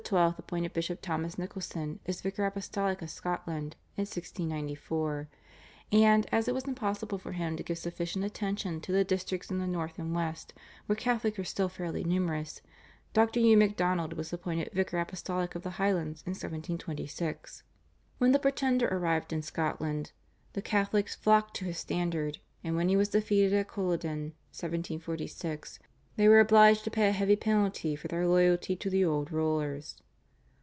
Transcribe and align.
appointed 0.13 0.73
Bishop 0.73 0.99
Thomas 1.01 1.37
Nicholson 1.37 2.01
as 2.05 2.19
vicar 2.19 2.45
apostolic 2.45 3.01
of 3.01 3.09
Scotland 3.09 3.77
in 3.95 4.01
1694, 4.01 5.29
and, 5.89 6.27
as 6.33 6.49
it 6.49 6.53
was 6.53 6.65
impossible 6.65 7.17
for 7.17 7.31
him 7.31 7.55
to 7.55 7.63
give 7.63 7.77
sufficient 7.77 8.25
attention 8.25 8.81
to 8.81 8.91
the 8.91 9.05
districts 9.05 9.49
in 9.49 9.59
the 9.59 9.67
north 9.67 9.97
and 9.97 10.13
west 10.13 10.53
where 10.85 10.97
Catholics 10.97 11.37
were 11.37 11.45
still 11.45 11.69
fairly 11.69 12.03
numerous, 12.03 12.61
Dr. 13.13 13.39
Hugh 13.39 13.55
MacDonald 13.55 14.13
was 14.13 14.33
appointed 14.33 14.73
vicar 14.73 14.99
apostolic 14.99 15.55
of 15.55 15.61
the 15.63 15.69
Highlands 15.79 16.23
in 16.25 16.31
1726. 16.31 17.63
When 18.17 18.33
the 18.33 18.39
Pretender 18.39 18.89
arrived 18.89 19.31
in 19.31 19.41
Scotland 19.41 20.11
the 20.51 20.61
Catholics 20.61 21.15
flocked 21.15 21.55
to 21.57 21.65
his 21.65 21.77
standard, 21.77 22.39
and 22.65 22.75
when 22.75 22.89
he 22.89 22.97
was 22.97 23.07
defeated 23.07 23.53
at 23.53 23.69
Culloden 23.69 24.33
(1746) 24.51 25.79
they 26.17 26.27
were 26.27 26.41
obliged 26.41 26.83
to 26.83 26.91
pay 26.91 27.07
a 27.07 27.11
heavy 27.13 27.37
penalty 27.37 27.95
for 27.95 28.09
their 28.09 28.27
loyalty 28.27 28.75
to 28.75 28.89
the 28.89 29.03
old 29.03 29.31
rulers. 29.31 29.95